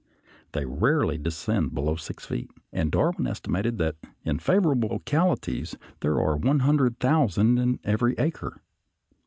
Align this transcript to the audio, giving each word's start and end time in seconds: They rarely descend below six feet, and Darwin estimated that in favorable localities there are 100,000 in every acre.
They 0.53 0.65
rarely 0.65 1.19
descend 1.19 1.75
below 1.75 1.95
six 1.95 2.25
feet, 2.25 2.49
and 2.73 2.91
Darwin 2.91 3.27
estimated 3.27 3.77
that 3.77 3.97
in 4.23 4.39
favorable 4.39 4.89
localities 4.89 5.77
there 5.99 6.19
are 6.19 6.37
100,000 6.37 7.59
in 7.59 7.79
every 7.83 8.15
acre. 8.17 8.63